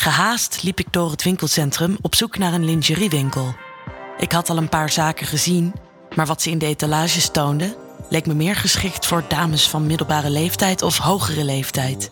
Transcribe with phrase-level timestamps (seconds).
[0.00, 3.54] Gehaast liep ik door het winkelcentrum op zoek naar een lingeriewinkel.
[4.18, 5.72] Ik had al een paar zaken gezien,
[6.14, 7.74] maar wat ze in de etalages toonden,
[8.08, 12.08] leek me meer geschikt voor dames van middelbare leeftijd of hogere leeftijd.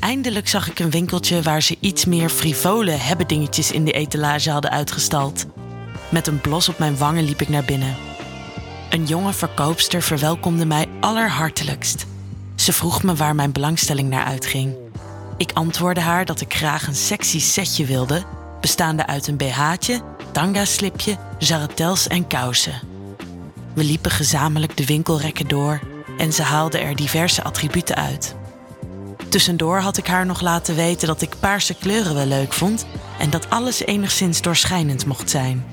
[0.00, 4.70] Eindelijk zag ik een winkeltje waar ze iets meer frivole hebbedingetjes in de etalage hadden
[4.70, 5.46] uitgestald.
[6.08, 7.96] Met een blos op mijn wangen liep ik naar binnen.
[8.90, 12.06] Een jonge verkoopster verwelkomde mij allerhartelijkst.
[12.54, 14.85] Ze vroeg me waar mijn belangstelling naar uitging.
[15.36, 18.22] Ik antwoordde haar dat ik graag een sexy setje wilde,
[18.60, 20.00] bestaande uit een BH'tje,
[20.32, 22.80] tanga-slipje, jarretels en kousen.
[23.74, 25.80] We liepen gezamenlijk de winkelrekken door
[26.18, 28.34] en ze haalde er diverse attributen uit.
[29.28, 32.86] Tussendoor had ik haar nog laten weten dat ik paarse kleuren wel leuk vond
[33.18, 35.64] en dat alles enigszins doorschijnend mocht zijn.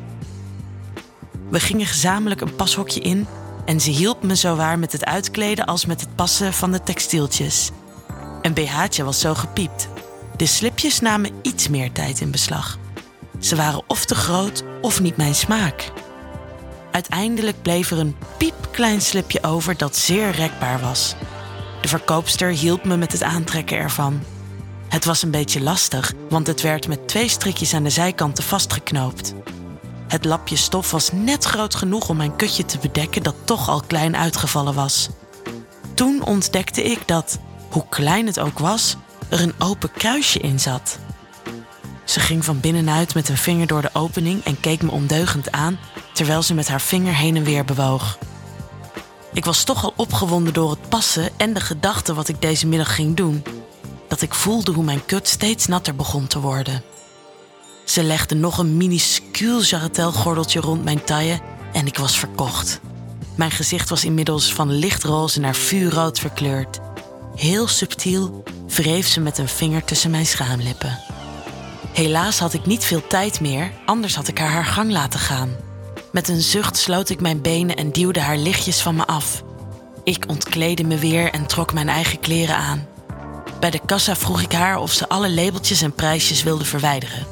[1.50, 3.27] We gingen gezamenlijk een pashokje in
[3.66, 7.72] en ze hielp me zowaar met het uitkleden als met het passen van de textieltjes.
[8.43, 9.88] Een BH'tje was zo gepiept.
[10.35, 12.77] De slipjes namen iets meer tijd in beslag.
[13.39, 15.91] Ze waren of te groot of niet mijn smaak.
[16.91, 21.16] Uiteindelijk bleef er een piepklein slipje over dat zeer rekbaar was.
[21.81, 24.22] De verkoopster hielp me met het aantrekken ervan.
[24.88, 29.33] Het was een beetje lastig, want het werd met twee strikjes aan de zijkanten vastgeknoopt.
[30.07, 33.81] Het lapje stof was net groot genoeg om mijn kutje te bedekken dat toch al
[33.88, 35.09] klein uitgevallen was.
[35.94, 37.39] Toen ontdekte ik dat,
[37.73, 38.95] hoe klein het ook was,
[39.29, 40.97] er een open kruisje in zat.
[42.03, 45.79] Ze ging van binnenuit met een vinger door de opening en keek me ondeugend aan
[46.13, 48.17] terwijl ze met haar vinger heen en weer bewoog.
[49.33, 52.95] Ik was toch al opgewonden door het passen en de gedachte wat ik deze middag
[52.95, 53.44] ging doen,
[54.07, 56.83] dat ik voelde hoe mijn kut steeds natter begon te worden.
[57.85, 61.39] Ze legde nog een minuscuul jarretelgordeltje rond mijn taille
[61.71, 62.79] en ik was verkocht.
[63.35, 66.79] Mijn gezicht was inmiddels van lichtroze naar vuurrood verkleurd.
[67.36, 71.00] Heel subtiel wreef ze met een vinger tussen mijn schaamlippen.
[71.94, 75.56] Helaas had ik niet veel tijd meer, anders had ik haar haar gang laten gaan.
[76.12, 79.44] Met een zucht sloot ik mijn benen en duwde haar lichtjes van me af.
[80.03, 82.88] Ik ontkleedde me weer en trok mijn eigen kleren aan.
[83.59, 87.25] Bij de kassa vroeg ik haar of ze alle labeltjes en prijsjes wilde verwijderen.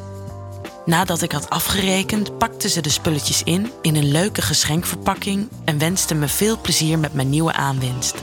[0.85, 6.15] Nadat ik had afgerekend, pakte ze de spulletjes in in een leuke geschenkverpakking en wenste
[6.15, 8.15] me veel plezier met mijn nieuwe aanwinst.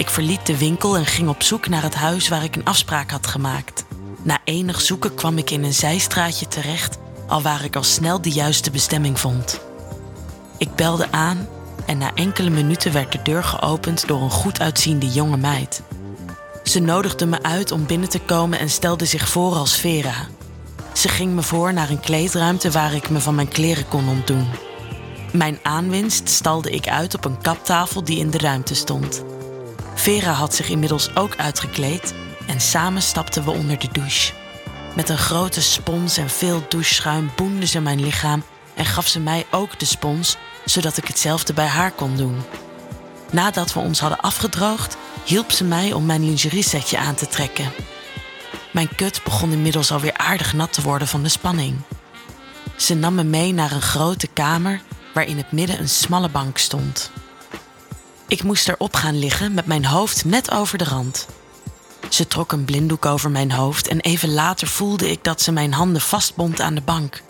[0.00, 3.10] Ik verliet de winkel en ging op zoek naar het huis waar ik een afspraak
[3.10, 3.84] had gemaakt.
[4.22, 8.30] Na enig zoeken kwam ik in een zijstraatje terecht, al waar ik al snel de
[8.30, 9.60] juiste bestemming vond.
[10.58, 11.48] Ik belde aan
[11.86, 15.82] en na enkele minuten werd de deur geopend door een goed uitziende jonge meid.
[16.64, 20.26] Ze nodigde me uit om binnen te komen en stelde zich voor als Vera.
[20.92, 24.48] Ze ging me voor naar een kleedruimte waar ik me van mijn kleren kon ontdoen.
[25.32, 29.24] Mijn aanwinst stalde ik uit op een kaptafel die in de ruimte stond.
[30.00, 32.14] Vera had zich inmiddels ook uitgekleed
[32.46, 34.32] en samen stapten we onder de douche.
[34.96, 38.42] Met een grote spons en veel doucheschuim boende ze mijn lichaam
[38.74, 42.42] en gaf ze mij ook de spons, zodat ik hetzelfde bij haar kon doen.
[43.32, 47.72] Nadat we ons hadden afgedroogd, hielp ze mij om mijn lingeriesetje aan te trekken.
[48.72, 51.76] Mijn kut begon inmiddels alweer aardig nat te worden van de spanning.
[52.76, 54.80] Ze nam me mee naar een grote kamer
[55.14, 57.10] waar in het midden een smalle bank stond.
[58.30, 61.26] Ik moest erop gaan liggen met mijn hoofd net over de rand.
[62.08, 65.72] Ze trok een blinddoek over mijn hoofd en even later voelde ik dat ze mijn
[65.72, 67.22] handen vastbond aan de bank.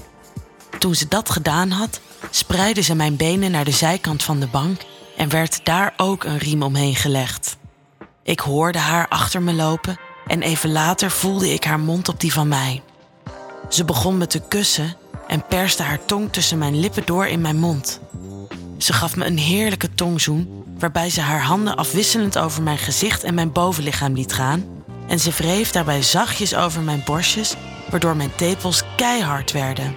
[0.79, 2.01] Toen ze dat gedaan had,
[2.31, 4.81] spreidde ze mijn benen naar de zijkant van de bank
[5.17, 7.57] en werd daar ook een riem omheen gelegd.
[8.23, 12.33] Ik hoorde haar achter me lopen en even later voelde ik haar mond op die
[12.33, 12.83] van mij.
[13.69, 14.97] Ze begon me te kussen
[15.27, 18.01] en perste haar tong tussen mijn lippen door in mijn mond.
[18.83, 23.35] Ze gaf me een heerlijke tongzoen, waarbij ze haar handen afwisselend over mijn gezicht en
[23.35, 24.65] mijn bovenlichaam liet gaan.
[25.09, 27.55] En ze wreef daarbij zachtjes over mijn borstjes,
[27.91, 29.97] waardoor mijn tepels keihard werden.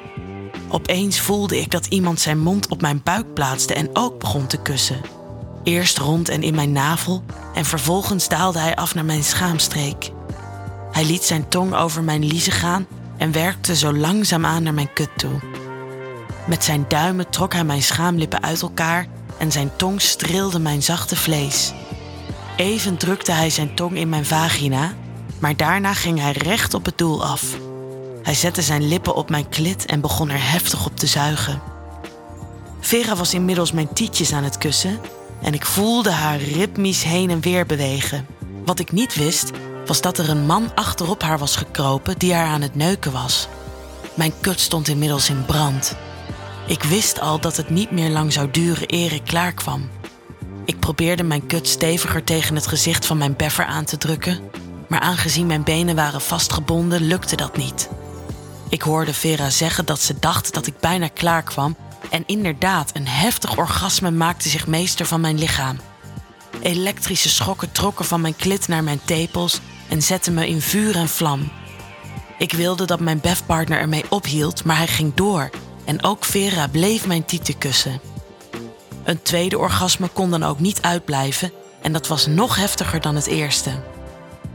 [0.70, 4.58] Opeens voelde ik dat iemand zijn mond op mijn buik plaatste en ook begon te
[4.58, 5.02] kussen.
[5.64, 7.24] Eerst rond en in mijn navel
[7.54, 10.12] en vervolgens daalde hij af naar mijn schaamstreek.
[10.92, 12.88] Hij liet zijn tong over mijn liezen gaan
[13.18, 15.53] en werkte zo langzaam aan naar mijn kut toe.
[16.46, 19.08] Met zijn duimen trok hij mijn schaamlippen uit elkaar
[19.38, 21.74] en zijn tong streelde mijn zachte vlees.
[22.56, 24.94] Even drukte hij zijn tong in mijn vagina,
[25.40, 27.58] maar daarna ging hij recht op het doel af.
[28.24, 31.62] Hij zette zijn lippen op mijn klit en begon er heftig op te zuigen.
[32.80, 35.00] Vera was inmiddels mijn tietjes aan het kussen
[35.42, 38.26] en ik voelde haar ritmisch heen en weer bewegen.
[38.66, 39.52] Wat ik niet wist,
[39.86, 43.48] was dat er een man achterop haar was gekropen die haar aan het neuken was.
[44.14, 45.96] Mijn kut stond inmiddels in brand.
[46.66, 49.90] Ik wist al dat het niet meer lang zou duren eer ik klaar kwam.
[50.66, 54.40] Ik probeerde mijn kut steviger tegen het gezicht van mijn beffer aan te drukken,
[54.88, 57.90] Maar aangezien mijn benen waren vastgebonden, lukte dat niet.
[58.70, 61.76] Ik hoorde Vera zeggen dat ze dacht dat ik bijna klaar kwam
[62.10, 65.80] en inderdaad, een heftig orgasme maakte zich meester van mijn lichaam.
[66.62, 69.60] Elektrische schokken trokken van mijn klit naar mijn tepels
[69.90, 71.52] en zetten me in vuur en vlam.
[72.38, 75.50] Ik wilde dat mijn befpartner ermee ophield, maar hij ging door
[75.86, 78.02] en ook Vera bleef mijn tieten kussen.
[79.04, 81.52] Een tweede orgasme kon dan ook niet uitblijven
[81.82, 83.72] en dat was nog heftiger dan het eerste.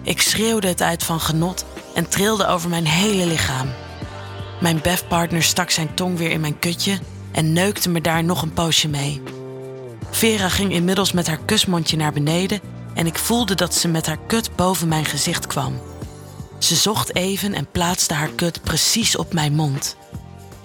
[0.02, 1.64] Ik schreeuwde het uit van genot
[1.94, 3.68] en trilde over mijn hele lichaam.
[4.60, 6.98] Mijn befpartner stak zijn tong weer in mijn kutje
[7.32, 9.22] en neukte me daar nog een poosje mee.
[10.10, 12.60] Vera ging inmiddels met haar kusmondje naar beneden
[12.94, 15.80] en ik voelde dat ze met haar kut boven mijn gezicht kwam.
[16.58, 19.96] Ze zocht even en plaatste haar kut precies op mijn mond.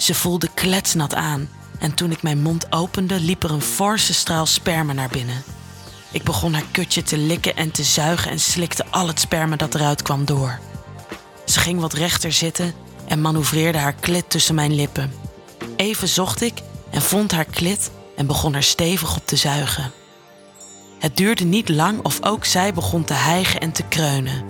[0.04, 4.46] Ze voelde kletsnat aan en toen ik mijn mond opende, liep er een forse straal
[4.46, 5.44] sperma naar binnen.
[6.12, 9.76] Ik begon haar kutje te likken en te zuigen en slikte al het sperma dat
[9.76, 10.60] eruit kwam door.
[11.46, 12.74] Ze ging wat rechter zitten
[13.08, 15.14] en manoeuvreerde haar klit tussen mijn lippen.
[15.76, 19.92] Even zocht ik en vond haar klit en begon er stevig op te zuigen.
[21.00, 24.44] Het duurde niet lang of ook zij begon te hijgen en te kreunen.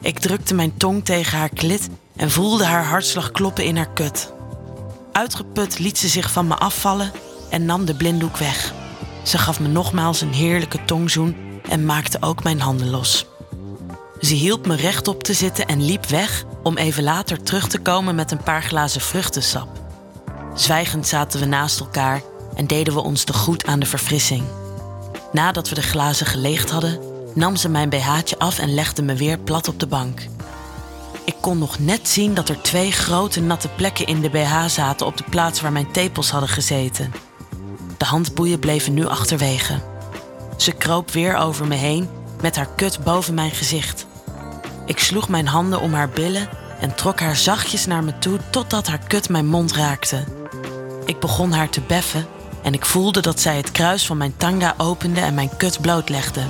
[0.00, 4.34] Ik drukte mijn tong tegen haar klit en voelde haar hartslag kloppen in haar kut.
[5.16, 7.12] Uitgeput liet ze zich van me afvallen
[7.50, 8.72] en nam de blinddoek weg.
[9.24, 11.36] Ze gaf me nogmaals een heerlijke tongzoen
[11.68, 13.26] en maakte ook mijn handen los.
[14.20, 18.14] Ze hielp me rechtop te zitten en liep weg om even later terug te komen
[18.14, 19.68] met een paar glazen vruchtensap.
[20.54, 22.22] Zwijgend zaten we naast elkaar
[22.54, 24.44] en deden we ons de goed aan de verfrissing.
[25.32, 27.00] Nadat we de glazen geleegd hadden,
[27.34, 30.26] nam ze mijn BH'tje af en legde me weer plat op de bank.
[31.26, 35.06] Ik kon nog net zien dat er twee grote natte plekken in de BH zaten
[35.06, 37.12] op de plaats waar mijn tepels hadden gezeten.
[37.96, 39.80] De handboeien bleven nu achterwege.
[40.56, 42.08] Ze kroop weer over me heen
[42.40, 44.06] met haar kut boven mijn gezicht.
[44.84, 46.48] Ik sloeg mijn handen om haar billen
[46.80, 50.24] en trok haar zachtjes naar me toe totdat haar kut mijn mond raakte.
[51.04, 52.26] Ik begon haar te beffen
[52.62, 56.42] en ik voelde dat zij het kruis van mijn tanga opende en mijn kut blootlegde.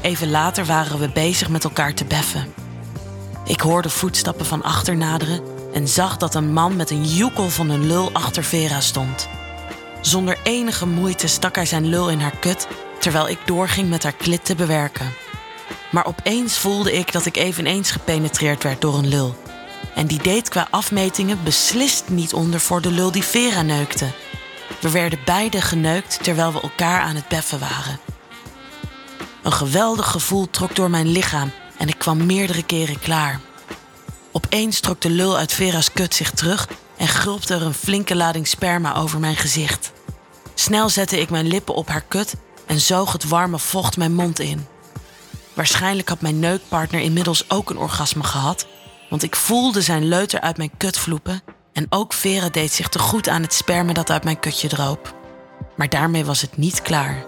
[0.00, 2.61] Even later waren we bezig met elkaar te beffen.
[3.44, 5.42] Ik hoorde voetstappen van achter naderen
[5.72, 9.28] en zag dat een man met een joekel van een lul achter Vera stond.
[10.00, 12.66] Zonder enige moeite stak hij zijn lul in haar kut
[12.98, 15.12] terwijl ik doorging met haar klit te bewerken.
[15.90, 19.36] Maar opeens voelde ik dat ik eveneens gepenetreerd werd door een lul.
[19.94, 24.06] En die deed qua afmetingen beslist niet onder voor de lul die Vera neukte.
[24.80, 28.00] We werden beide geneukt terwijl we elkaar aan het beffen waren.
[29.42, 33.40] Een geweldig gevoel trok door mijn lichaam en ik kwam meerdere keren klaar.
[34.32, 38.46] Opeens trok de lul uit Vera's kut zich terug en gulpte er een flinke lading
[38.46, 39.92] sperma over mijn gezicht.
[40.54, 42.34] Snel zette ik mijn lippen op haar kut
[42.66, 44.66] en zoog het warme vocht mijn mond in.
[45.54, 48.66] Waarschijnlijk had mijn neukpartner inmiddels ook een orgasme gehad,
[49.10, 51.42] want ik voelde zijn leuter uit mijn kut vloepen
[51.72, 55.14] en ook Vera deed zich te goed aan het sperma dat uit mijn kutje droop.
[55.76, 57.24] Maar daarmee was het niet klaar.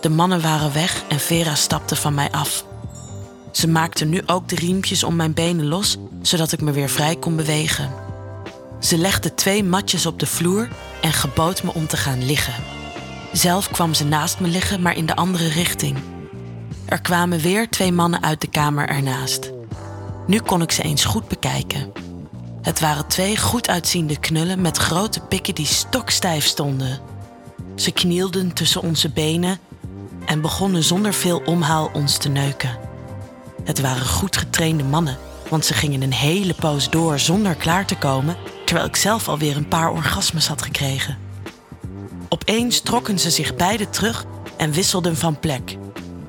[0.00, 2.68] De mannen waren weg en Vera stapte van mij af.
[3.52, 7.16] Ze maakte nu ook de riempjes om mijn benen los, zodat ik me weer vrij
[7.16, 7.90] kon bewegen.
[8.80, 10.68] Ze legde twee matjes op de vloer
[11.00, 12.54] en gebood me om te gaan liggen.
[13.32, 15.98] Zelf kwam ze naast me liggen, maar in de andere richting.
[16.84, 19.50] Er kwamen weer twee mannen uit de kamer ernaast.
[20.26, 21.92] Nu kon ik ze eens goed bekijken.
[22.62, 27.00] Het waren twee goed uitziende knullen met grote pikken die stokstijf stonden.
[27.74, 29.58] Ze knielden tussen onze benen
[30.26, 32.89] en begonnen zonder veel omhaal ons te neuken.
[33.64, 37.96] Het waren goed getrainde mannen, want ze gingen een hele poos door zonder klaar te
[37.96, 41.18] komen, terwijl ik zelf alweer een paar orgasmes had gekregen.
[42.28, 44.24] Opeens trokken ze zich beiden terug
[44.56, 45.76] en wisselden van plek.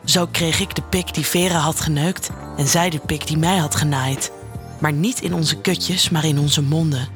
[0.06, 3.58] Zo kreeg ik de pik die Vera had geneukt en zij de pik die mij
[3.58, 4.32] had genaaid.
[4.80, 7.08] Maar niet in onze kutjes, maar in onze monden.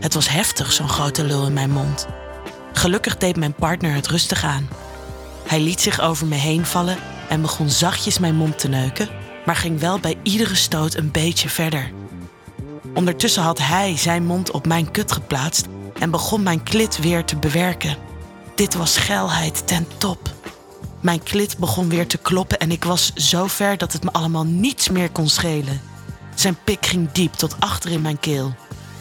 [0.00, 2.06] Het was heftig, zo'n grote lul in mijn mond.
[2.72, 4.68] Gelukkig deed mijn partner het rustig aan.
[5.46, 6.96] Hij liet zich over me heen vallen
[7.28, 9.08] en begon zachtjes mijn mond te neuken,
[9.44, 11.92] maar ging wel bij iedere stoot een beetje verder.
[12.94, 15.66] Ondertussen had hij zijn mond op mijn kut geplaatst
[15.98, 17.96] en begon mijn klit weer te bewerken.
[18.54, 20.34] Dit was geilheid ten top.
[21.00, 24.44] Mijn klit begon weer te kloppen en ik was zo ver dat het me allemaal
[24.44, 25.80] niets meer kon schelen.
[26.34, 28.54] Zijn pik ging diep tot achter in mijn keel.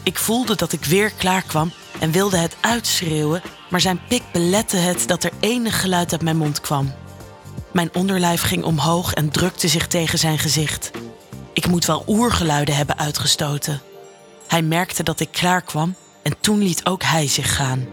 [0.03, 4.77] Ik voelde dat ik weer klaar kwam en wilde het uitschreeuwen, maar zijn pik belette
[4.77, 6.93] het dat er enig geluid uit mijn mond kwam.
[7.71, 10.91] Mijn onderlijf ging omhoog en drukte zich tegen zijn gezicht.
[11.53, 13.81] Ik moet wel oergeluiden hebben uitgestoten.
[14.47, 17.87] Hij merkte dat ik klaar kwam en toen liet ook hij zich gaan.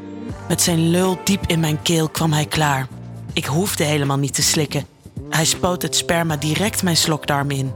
[0.49, 2.89] Met zijn lul diep in mijn keel kwam hij klaar.
[3.33, 4.87] Ik hoefde helemaal niet te slikken.
[5.31, 7.73] Hij spoot het sperma direct mijn slokdarm in.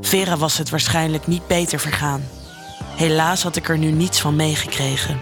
[0.00, 2.28] Vera was het waarschijnlijk niet beter vergaan.
[2.96, 5.20] Helaas had ik er nu niets van meegekregen.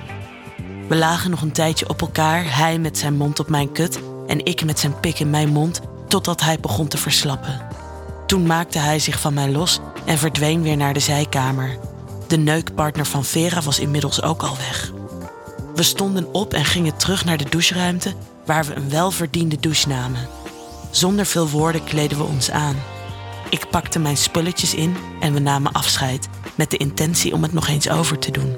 [0.88, 4.44] We lagen nog een tijdje op elkaar, hij met zijn mond op mijn kut en
[4.44, 7.66] ik met zijn pik in mijn mond, totdat hij begon te verslappen.
[8.26, 11.78] Toen maakte hij zich van mij los en verdween weer naar de zijkamer.
[12.26, 14.92] De neukpartner van Vera was inmiddels ook al weg.
[15.74, 20.28] We stonden op en gingen terug naar de doucheruimte, waar we een welverdiende douche namen.
[20.90, 22.76] Zonder veel woorden kleden we ons aan.
[23.50, 27.68] Ik pakte mijn spulletjes in en we namen afscheid, met de intentie om het nog
[27.68, 28.56] eens over te doen.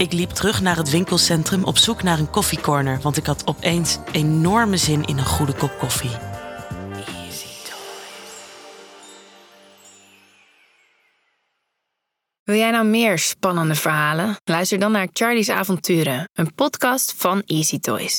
[0.00, 3.98] Ik liep terug naar het winkelcentrum op zoek naar een koffiecorner, want ik had opeens
[4.12, 6.10] enorme zin in een goede kop koffie.
[12.42, 14.36] Wil jij nou meer spannende verhalen?
[14.44, 18.18] Luister dan naar Charlie's Avonturen, een podcast van Easy Toys.